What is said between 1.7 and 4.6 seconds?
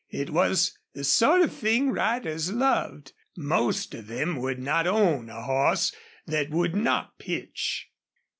riders loved. Most of them would